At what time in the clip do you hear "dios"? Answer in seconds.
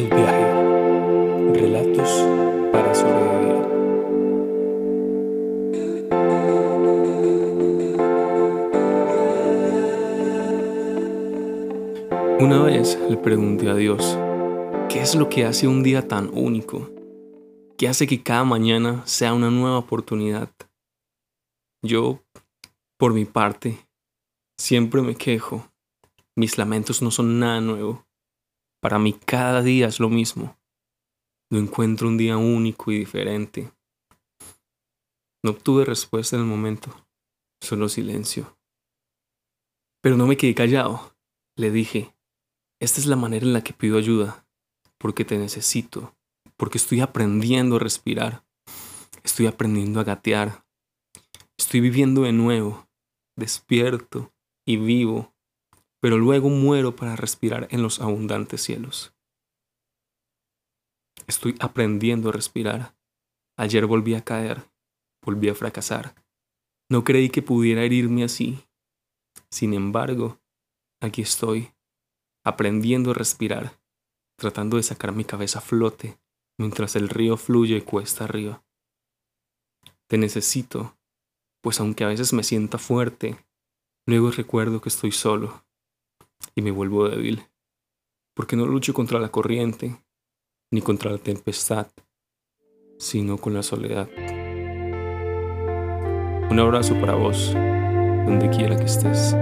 13.74-14.16